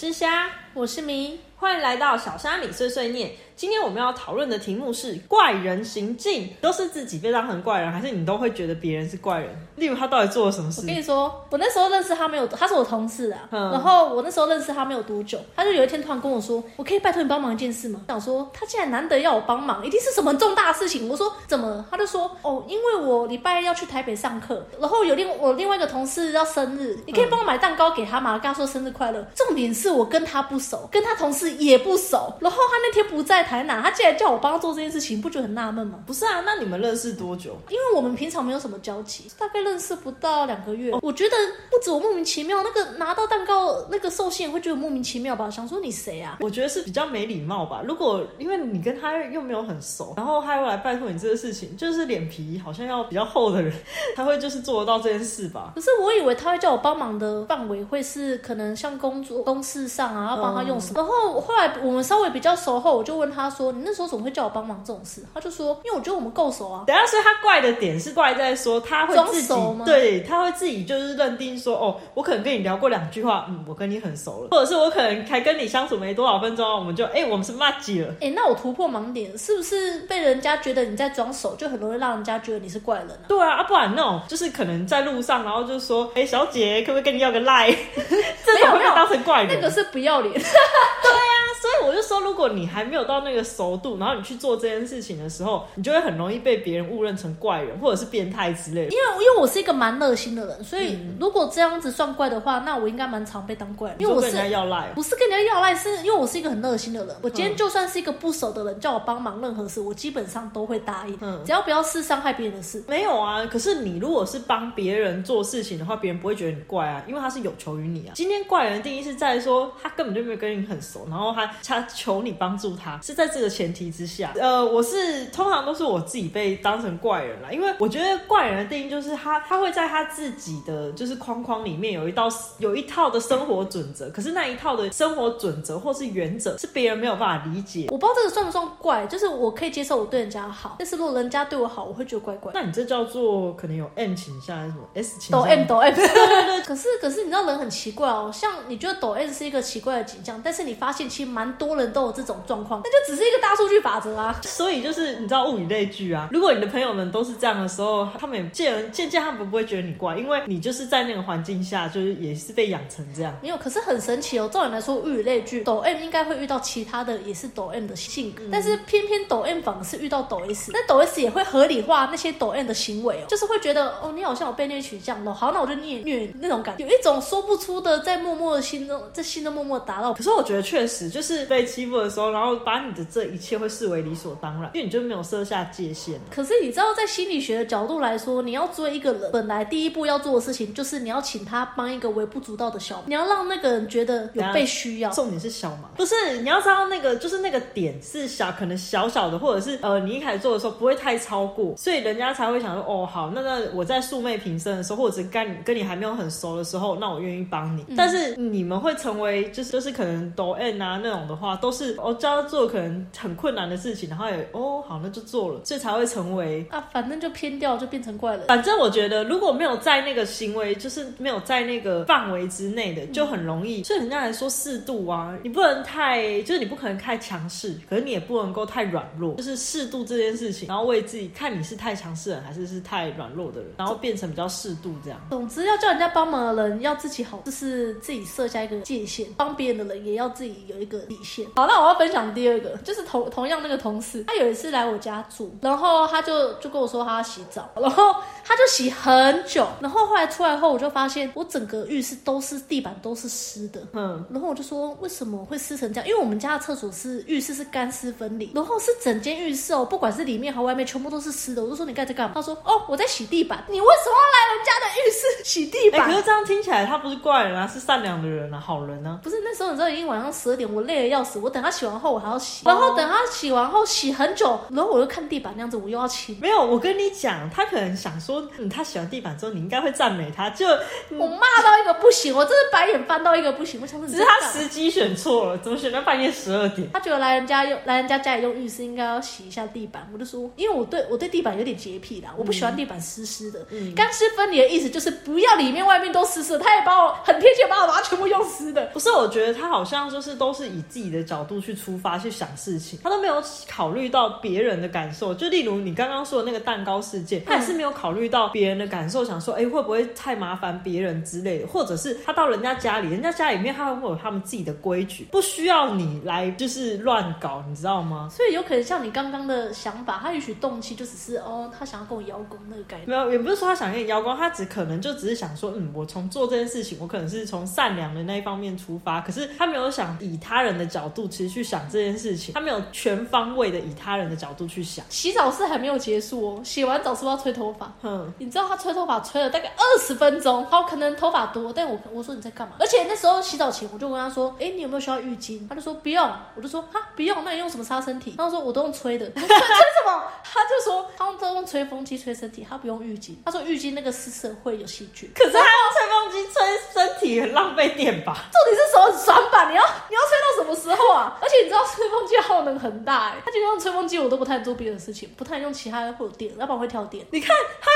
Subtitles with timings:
[0.00, 3.32] 是虾，我是明，欢迎来到小虾米碎碎念。
[3.56, 9.50] 今天我们要讨论的题目是怪人行径，都是自己被当成怪人，还是你都会觉得别人是怪人？
[9.74, 10.86] 例如他到底做了什么事我？
[10.86, 13.48] 跟你说，我那时候认识他没有，他是我同事啊。
[13.50, 21.08] 嗯然后我那时候认识他没有多久，他就有一天突然跟我说：“我可以拜托你帮忙一件事吗？”想说他竟然难得要我帮忙，一定是什么重大事情。
[21.08, 21.84] 我说怎么？
[21.90, 28.34] 他就说：“哦，因为我礼拜一要去台北上课，然后有另我另外一个同事要生日，你可以帮我买蛋糕给他吗？
[28.38, 29.26] 跟他说生日快乐。
[29.34, 32.34] 重点是我跟他不熟，跟他同事也不熟。
[32.40, 35.98] 然后他那天不在台南，他竟然叫我帮他做这件事情，不觉得很纳闷吗？
[36.06, 37.56] 不是啊，那你们认识多久？
[37.68, 40.94] 因为我们平常没有什么交集，大概认识不到两个月。
[41.02, 41.36] 我觉得
[41.70, 45.50] 不止我莫名其妙，那个拿到蛋糕那个寿星也会觉得莫名其妙吧？
[45.50, 46.36] 想说你谁啊？
[46.40, 47.82] 我觉得是比较没礼貌吧。
[47.84, 53.72] 如果因为你跟他又没有很熟，然后他又来拜托你这个事情，就是脸皮好像要比较厚的人，
[54.14, 55.72] 他会就是做得到这件事吧？
[55.74, 61.00] 可是我以为他会叫我帮忙的范围会是可能像工作公事上啊，要帮他用什么。
[61.00, 66.84] 然后后来我们稍微比较熟后，我就问他说：“你那时候怎么会叫我帮忙这种事？”他就说：“因为我觉得我们够熟啊。
[66.86, 83.26] 等下，所以他怪的点是怪在说他会自己对，他会自己就是认定说，哦，我可能跟你聊过两句话，嗯，我跟你很熟了，或者是我可能才跟你相处没多少分钟，我们就哎、我们是骂鸡了。”哎，那我突破盲点，是不是被人家觉得你在装熟，就很容易让人家觉得你是怪人啊？
[83.28, 87.70] 对啊，啊不然那种就是可能在路上，然后就说，哎、小姐，可不可以跟你要个赖？
[88.44, 89.54] 这种会被当成怪人。
[89.54, 90.34] 那个是不要脸。
[91.60, 98.92] 所以我就说，如果你还没有到那个熟度，然后你去做这件事情的时候，你就会很容易被别人误认成怪人或者是变态之类的。
[98.92, 104.00] 因为因为我是一个蛮热心的人，所以如果这样子算怪的话，那我应该蛮常被当怪人。
[104.00, 107.16] 因为我你说跟人家是要赖，不是跟人家要赖，是因为我是一个很热心的人。
[107.22, 112.82] 我今天就算是一个不熟的人，叫我帮忙任何事，我基本上都会答应，嗯只要不要是伤害别人的事。
[112.86, 118.12] 没有啊，可是你如果是帮别人做事情的话，别人不会觉得你怪啊，因为他是有求于你啊。
[118.14, 124.32] 今天怪人的定义是在说他根本就没有跟你很熟，然后他他求你帮助他，是在这个前提之下。
[124.38, 132.28] 呃，我是通常都是我自己被当成怪人啦，因为我觉得怪人的定义就是他他会在他自己的就是框框里面有一道
[132.58, 137.86] 有一套的生活准则，可是那一套的生活准则或是原则是别人没有办法理解。
[137.90, 142.52] 我不知道这个算不算怪，就是我可以接受我对人家好，但是如果人家对我好，我会觉得怪怪。
[142.54, 145.94] 那你这叫做可能有 M 倾向还是什么 S 倾抖向？M 抖 M，
[146.66, 154.34] 可是可是你知道人很奇怪哦，像你觉得抖 M 是一个奇怪的景象，但是你发现其实蛮多人都有这种状况，那就只是一个大数据法则啊。
[154.42, 156.28] 所以就是你知道物以类聚啊。
[156.32, 163.32] 如果你的朋友们都是这样的时候，他们也渐渐渐他们不会觉得你怪，因为你就是在那个环境下，就是也是被养成这样。
[163.40, 164.50] 没有，可是很神奇哦。
[164.52, 180.12] 照理来说，物以类聚，抖 M 应该会遇到其他的也是抖 M 的性格，但是偏偏抖 M 反而是遇到抖 S，那抖 S 也会合理化那些抖 M 的行为哦，就是会觉得哦，你好像有被虐取这样咯，好，那我就虐虐那种感觉，有一种说不出的，在默默的心中，在心中默默达到。
[180.14, 186.18] 可是我觉得确实就是被欺负的时候，然后把你的这一切会视为理所当然，因为你就没有设下界限。
[186.30, 195.10] 可是你知道，在心理学的角度来说，你要追一个人，本来第一步要做的事情就是你要请他帮一个微不足道的小忙，你要让那个人觉得有被需要。
[195.10, 207.84] 重点是小忙，不是你要知道那个就是那个点是小，可能小小的，或者是呃你一开始做的时候不会太超过，所以人家才会想说哦好，那那我在素昧平生的时候，或者是跟你跟你还没有很熟的时候，那我愿意帮你。
[207.96, 218.44] 但是你们会成为就是就是可能抖 N 啊那种的话，都是哦叫他做可能很困难的事情，然后也哦好那就做了，所以才会成为啊，反正就偏掉，就变成怪了。
[218.46, 223.82] 反正我觉得，如果没有在那个行为，就是没有在那个范围之内的，就很容易。
[223.82, 235.20] 所以人家来说适度啊，你不能太，就是你不可能太强势，可是你也不能够太软弱，就是适度这件事情，然后为自己看你是太强势的人还是是太软弱的人，然后变成比较适度这样。
[235.30, 241.46] 总之，要叫人家帮忙的人要自己好，就是自己设下一个界限；帮别人的人也要自己有一个底线。
[241.56, 253.80] 好，那我要分享第二个，就是同同样那个同事，他有一次来我家住，然后他就就跟我说他要洗澡，然后他就洗很久，然后后来出来后，我就发现我整个浴室都是地板都是湿的。
[253.94, 256.08] 嗯，然后我就说为什么会湿成这样？
[256.08, 261.62] 因为我们家的厕所是浴室是干湿分离，然后是整间浴室哦，不管是里面和外面，全部都是湿的。
[261.64, 262.32] 我就说你刚才在干嘛？
[262.34, 263.64] 他说哦我在洗地板。
[263.68, 266.08] 你为什么要来人家的浴室洗地哎、板？
[266.10, 269.18] 可是这样听起来他不是怪人啊，是善良的人啊，好人啊。
[269.22, 276.38] 不是那时候你知道已经晚上十二点，我累得要要死，我等他洗完后我还要洗，然后等他洗完后洗很久，然后我又看地板那样子，我又要清。
[276.40, 283.80] 没有，我跟你讲，他可能想说，嗯，他洗完地板之后，你应该会赞美他，就我骂到一个不行，我真的白眼翻到一个不行。
[283.82, 286.88] 我想说，只是他时机选错了，怎么选到半夜十二点？
[286.92, 293.66] 他觉得来人家用来人家家里用浴室应该要洗一下地板，我就说，因为我对我对地板有点洁癖啦，我不喜欢地板湿湿的。
[293.96, 296.58] 干湿分离的意思就是不要里面外面都湿湿的。
[296.60, 298.84] 他也把我很贴切，把我把它全部用湿的。
[298.92, 305.34] 不是，我觉得他好像就是都是以自己的角度去出发去想事情，他都没有考虑到别人的感受。
[305.34, 318.28] 就例如你刚刚说的那个蛋糕事件，他也是没有考虑到别人的感受，想说，哎，会不会太麻烦别人之类的，或者是他到人家家里，人家家里面他会有他们自己的规矩，不需要你来就是乱搞，你知道吗？
[318.30, 323.08] 所以有可能像你刚刚的想法，他也许动机就只是哦，他想要跟我邀功那个概念。
[323.08, 335.04] 没有，也不是说他想跟你邀功，他只可能就只是想说，嗯，我从做这件事情，我可能是从善良的那一方面出发，可是他没有想以他人的角度其实去想这件事情，他没有全方位的以他人的角度去想。
[335.08, 337.92] 洗澡是还没有结束哦，洗完澡是不是要吹头发？
[338.02, 342.74] 嗯，你知道他吹头发吹了大概二十分钟，好，可能头发多，但我我说你在干嘛？
[342.78, 345.68] 而且那时候洗澡前我就跟他说，哎，你有没有需要浴巾？
[345.68, 348.34] 他就说不用，我就说哈不用，那你用什么擦身体？
[348.38, 350.22] 他说我都用吹的， 吹什么？
[350.44, 353.34] 他就说他们都用吹风机吹身体，他不用浴巾。
[353.44, 358.34] 他说浴巾那个湿湿会有细菌，可是他用吹风机吹身体很浪费电吧？
[358.52, 359.70] 到底是手很酸吧？
[359.70, 361.38] 你要你要吹到什么时候啊？
[361.40, 367.26] 而且你知道吹风机耗能很大哎，他就用吹风机，我都不太做别的事情，不太用其他的会有电，要不然会跳电。
[367.30, 367.90] 你看他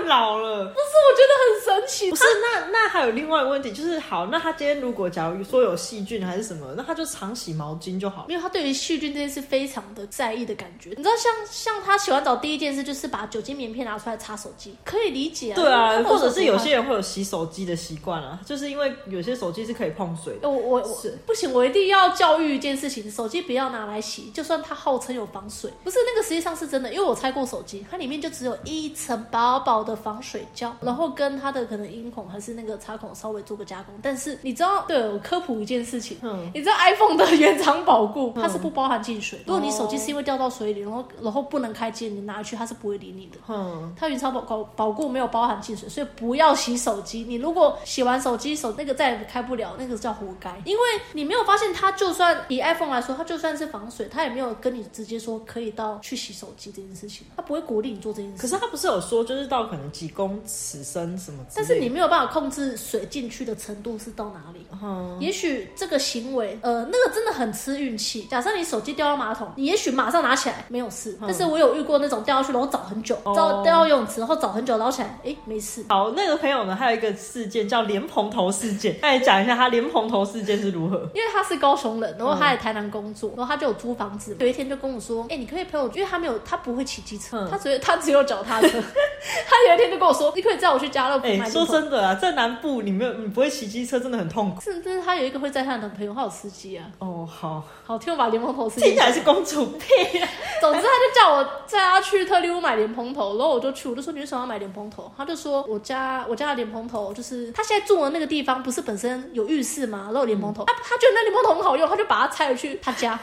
[0.00, 0.94] 别人困扰了，不是？
[1.10, 2.10] 我觉得很神奇。
[2.10, 2.24] 不是？
[2.40, 10.90] 那那还有另外一个问题，就是好，那他今天如果假如说有细菌还是什么，那他就常洗毛巾就好了，因为他对于细菌这件事非常的在意的感觉。
[10.90, 15.54] 你知道，像像他洗完澡第一件事就是把酒精棉片拿出来擦手机，可以理解啊。
[15.56, 20.48] 对啊，或者是有些人会有洗手机的习惯啊，就是因为有些手机是可以碰水的。
[20.48, 33.94] 我我我不行，我一定要教育一件事情：手机不要拿来洗，就算它号称有防水，不是那个实际上是真的，因为我拆过手机，它里面就只有一层薄薄的防水胶，然后跟它的可能音孔还是那个插孔稍微做个加工。
[34.02, 43.38] 但是你知道，对我科普一件事情，嗯，你知道 iPhone 的原厂保固它是不包含进水，如果你手机是因为掉到水里，然后然后不能开机，你拿去它是不会理你的。
[43.48, 47.22] 嗯，它原厂保保保固没有包含进水，所以不要洗手机。
[47.22, 50.82] 你如果洗完手机手那个再也开不了，那个叫活该，因为
[51.12, 58.38] 你没有发现它就算以 iPhone 来说，它就算是防水，它也没有跟你直接说可以到去洗手机这件事情，它不会鼓励你做这件事。
[58.40, 61.44] 可是它不是有说就是到可能几公尺深什么？
[61.54, 64.66] 但是你没有办法控制水进去的程度是到哪里。
[64.82, 68.22] 嗯，也许这个行为，呃，那个真的很吃运气。
[68.24, 75.84] 假设你手机掉到马桶，你也许马上拿起来没有事，但是我有遇过那种掉下去然后找很久，找掉到游泳池然后找很久捞起来，哎，没事。
[75.88, 80.96] 好，那个朋友呢，还有一个事件叫莲蓬头事件， 那你讲一下他莲蓬头事件是如何？
[81.14, 84.36] 因为他是高雄人，然后他在台南工作，然后他就有租房子。
[84.40, 88.68] 有一天就跟我说，哎，你可以陪我，因为他没有，他不会骑机车，他只有他只有脚踏车。
[88.68, 91.48] 他 有一天就跟我说，你可以载我去家乐福买。
[91.50, 94.60] 说真的啊，在南部你没有，你不会骑机车，真的很痛苦。
[94.60, 96.84] 是，但是他有一个会载他的男朋友，他有司机啊。
[96.98, 99.80] 哦，好，好，听我把莲蓬头事听起来是公主病。
[100.60, 105.10] 总之，他就叫我载他去特利屋买莲蓬头，然后我就去，我就说你为什么要买莲蓬头？
[105.16, 110.08] 他就说我家我家的莲蓬头就是他现在住的那个地方，不是本身有浴室吗？
[110.12, 113.18] 然后莲蓬头，他他觉得那莲蓬头很好用，他就把它拆了去他家。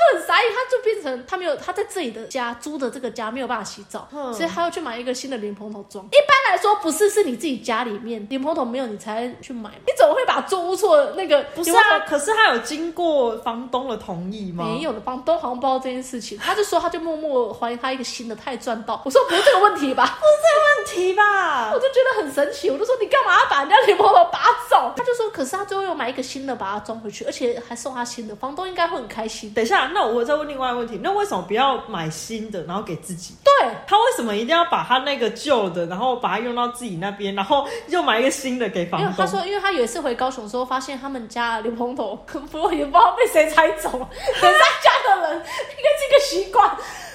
[0.00, 6.04] 就很傻眼，他就变成他没有他在自己的家租的这个家没有办法洗澡，所以他要去买一个新的莲蓬头装。
[6.06, 11.98] 一般来说不是是你自己家里面莲蓬头没有你才去买，你怎么会把租屋处那个不是啊？
[12.06, 14.64] 可是他有经过房东的同意吗？
[14.64, 19.00] 没有的，房东好像不知道这件事情，他就说他就默默怀疑他一个新的，他也赚到。
[19.04, 20.18] 我说不是这个问题吧？
[20.20, 21.70] 不是这个问题吧？
[21.74, 24.92] 我就觉得很神奇，我就说你干嘛要把人家莲蓬头拔走？
[24.96, 29.52] 他就说可是他最后又买一个新的把它装回去，而且还送他新的，房东应该会很开心。
[29.54, 30.80] 等一下，那我再问另外一个。
[30.80, 33.34] 问题，那为什么不要买新的，然后给自己？
[33.44, 33.49] 对
[33.86, 39.12] 他为什么一定要把他那个旧的，然后把它用到自己那边，然后又买一个新的给房东？
[39.16, 42.16] 他说，因为他有一次回高雄的时候，发现他们家刘蓬头，
[42.50, 44.08] 不过也不知道被谁拆走了，
[44.40, 46.68] 他家的人应该是一个习惯。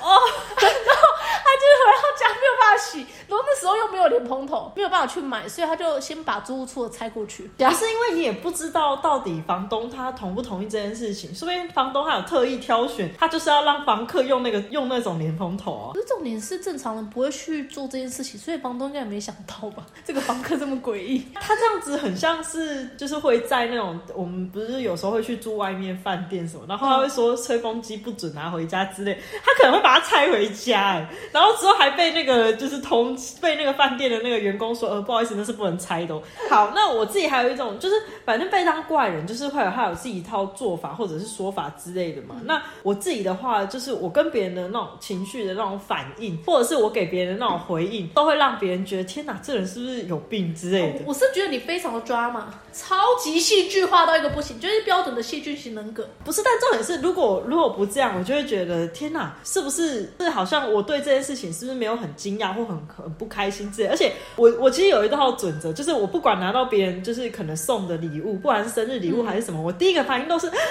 [0.05, 0.21] 哦，
[0.61, 1.01] 然后
[1.43, 7.43] 他就是回到家没有办法洗，然后那时候又没有莲蓬头，没有办法去买，所以他就先把租屋处的拆过去。
[7.57, 15.93] 主要是因为你也不知道到底房东他同不同意这件事情，说不定房东还有特意挑选，他就是要让房客用那个用那种莲蓬头啊。
[15.93, 19.85] 可是重点是正常人不会去做这件事情，所以房东应该也没想到吧？
[20.05, 36.21] 这个房客这么诡异， 他这样子很像是就是会在那种我们不是有时候会去住外面饭店什么，然后他会说吹风机不准拿回家之类，他可能会把它拆回家，哎，然后之后还被那个就是同被那个饭店的的那个员工说，呃，不好意思，那是不能拆的哦。
[36.49, 42.35] 好，那我自己还有一种，就是反正被当怪人，就是会有他有自己一套做法或者是说法之类的嘛。
[42.45, 50.99] 那我自己的话，就是我跟别人的那种情绪的那种反应，或者是我给别人的那种回应，都会让别人觉得天哪，这人是不是有病之类的。
[51.05, 56.07] 我是觉得你非常的抓嘛，超级戏剧化到一个不行，就是标准的戏剧型人格。
[56.23, 63.89] 不是，但重点是，如果如果不这样，我就会觉得天哪，是不是是好像我对这件事情是不是没有很惊讶或很很不开心之类？
[63.89, 70.61] 而且我我其实有一套准则，就是我不管拿到别人就是可能送的礼物，不管是生日礼物还是什么，我第一个反应都是， 我就说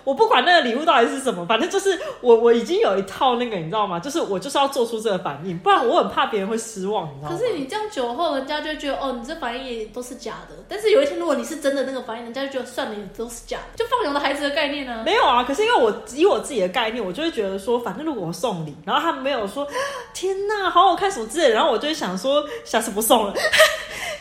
[0.04, 4.00] 我不管那个礼物到底是什么，反正就是我我已经有一套那个，你知道吗？
[4.00, 7.38] 就是我就是要做出这个反应，不然我很怕别人会失望，你知道吗？
[7.38, 10.56] 可是你这样久后，人家就觉得哦，你这反应也都是假的。
[10.70, 19.68] 但是有一天，如果你是真的那个反应，人家就觉得算了，也都是假的，就放牛的孩子的概念呢、没有啊，可是因为我以我自己的概念，我就会觉得说，反正如果我送礼，然后他没有说
[20.14, 23.34] 天哪，好好看什么之类的，然后我就会想说，下次不送了。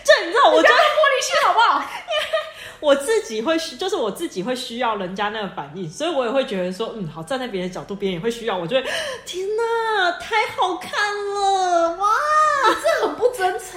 [0.06, 1.82] 这你知道，我就不要玻璃心好不好？
[2.80, 8.85] 我自己会需，就是我自己会需要人家那个反应，所以我也会觉得说，嗯，好，站在别人角度，别人也会需要，我就会，
[9.25, 10.92] 天哪，太好看
[11.35, 12.06] 了，哇！
[12.83, 13.73] 这很不真诚、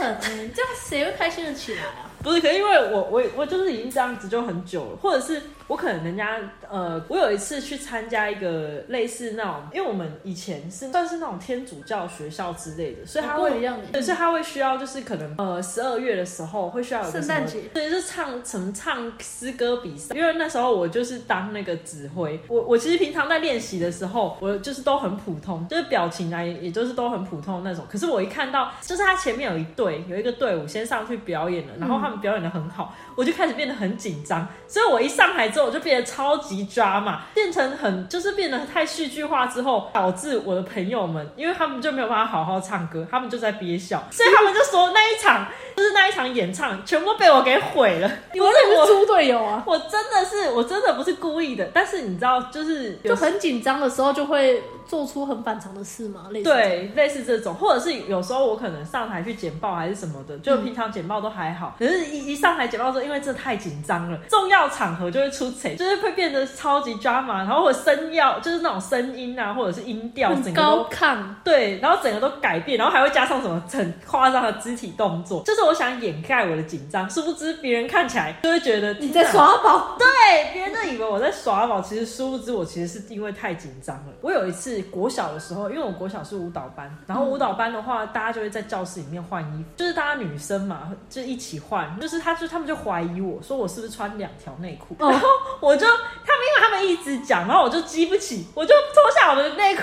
[0.53, 2.08] 这样谁会开心的起来啊？
[2.23, 6.37] 不是，可是因为我我我就是已经这样子就很久了，或者是我可能人家
[6.69, 13.51] 呃，我有一次去参加一个类似那种，因为我们以前是算是那种天主教学校之类的，所以他会
[13.91, 27.85] 对，所以他会需要就是可能呃十二月的时候会需要圣诞节对，就是唱什么唱诗歌比赛，因为那时候我就是当那个指挥，我我其实平常在练习的时候，我就是都很普通，就是表情啊，也也就是都很普通的那种。
[27.89, 48.11] 可是我一看到，就是他前面有一队有一个队伍先上去表演了，然后他们表演的很好，我就开始变得很紧张，所以我一上台之后，我就变得超级抓嘛，变成很就是变得太戏剧化之后，导致我的朋友们，因为他们就没有办法好好唱歌，他们就在憋笑，所以他们就说那一场就是那一场演唱全部都被我给毁了。
[48.33, 49.63] 你们这是猪队友啊！
[49.65, 56.49] 我真的是，我真的不是故意的，但是你知道，就是就很紧张的时候，就会做出很反常的事嘛，类似。
[56.49, 79.95] 对类似这种，或者是有时候我可能上台去简报还是什么的，就平常简报都还好，可是一一上台简报之后，因为这太紧张了，重要场合就会出错，就是会变得超级 drama，然后我声要就是那种声音啊，或者是音调，整很高亢，对，然后整个都改变，然后还会加上什么很夸张的肢体动作，就是我想掩盖我的紧张，殊不知别人看起来就会觉得你在耍宝。
[79.99, 84.13] 对，别人都以为我在耍宝，其实殊不知我其实是因为太紧张了。
[84.21, 95.27] 我有一次国小的时候，因为我国小是舞蹈班，然后舞蹈班的话，大家就会在教室里面换衣服，就是大家女生嘛，就一起换，就是他就他们就怀疑我说我是不是穿两条内裤，哦然后
[95.59, 95.93] 我就他
[96.37, 99.81] 们因为他们一直讲，然后我就激不起，我就脱下我的内裤。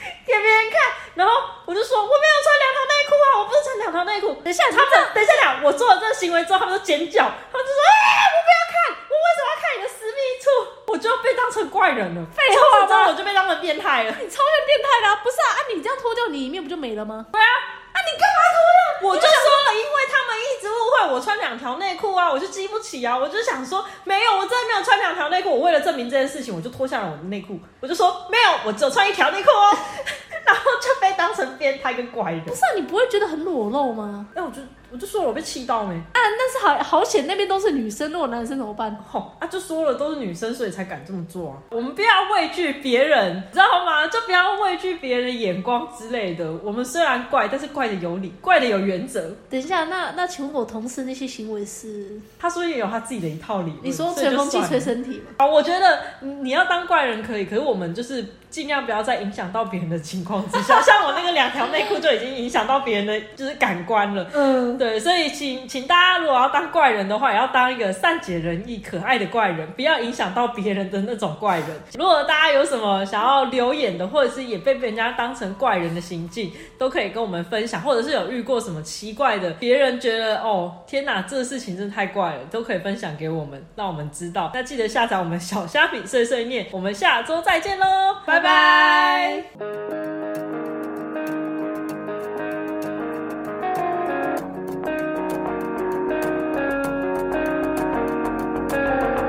[0.24, 0.80] 给别人看，
[1.14, 1.32] 然后
[1.66, 4.32] 我就说我没有穿两条内裤啊，我不是穿两条内裤。
[4.42, 10.48] 等一下，他们等一下讲，我做了这个行为之后，他们就尖叫，他们就说：“哎、我不要看，我为什么要看你的私密处？”
[10.90, 14.10] 我就被当成怪人了，废话吗我就被当成变态了。
[14.10, 15.48] 你超像变态的、啊，不是啊？
[15.54, 17.26] 啊，你这样脱掉，你里面不就没了吗？
[17.32, 18.58] 对啊，啊你干嘛脱
[19.00, 19.08] 掉？
[19.08, 25.50] 我就说了，因为他们一直误会我穿两条内裤啊，我就激不起啊，我就想说没有，我真的没有穿两条内裤。
[25.50, 29.76] 我为了证明这件事情，我就脱下了我的内裤，我就说没有，我只有穿一条内裤哦，
[30.44, 32.44] 然后就被当成变态跟怪人。
[32.44, 34.26] 不是啊，你不会觉得很裸露吗？
[34.34, 34.60] 哎、我就
[34.92, 35.94] 我就说了我被气到没？
[35.94, 38.94] 啊，但是好好险那边都是女生，如果男生怎么办？
[39.08, 41.56] 吼、啊，就说了都是女生，所以才敢这么做啊。
[41.70, 44.06] 我们不要畏惧别人，你知道吗？
[44.08, 46.50] 就不要畏惧别人的眼光之类的。
[46.64, 49.30] 我们虽然怪，但是怪的有理，怪的有原则。
[49.48, 52.20] 等一下，那那请问我同事那些行为是？
[52.38, 53.78] 他说也有他自己的一套理论。
[53.82, 55.26] 你说吹风机吹身体吗？
[55.38, 60.80] 啊，我觉得你你要当怪人可以，可是我们就是尽量不要在影响到别人的情况之下。
[60.82, 64.26] 像我那个两条内裤就已经影响到别人的就是感官了。
[64.34, 71.68] 嗯，对，所以请请大家如果要当怪人的话，也要当一个善解人意、可爱的怪人，不要影响到别人的那种怪人。
[71.98, 84.50] 如果大家有什么想要留言的，或者是也被人家当成怪人的行径，都可以跟我们分享，或者是有遇过什么奇怪的，别人觉得哦天哪，这个事情真的太怪了，都可以分享给我们，让我们知道。
[84.54, 87.86] 那记得下载我们小虾米碎碎念，我们下周再见喽，
[88.24, 89.44] 拜拜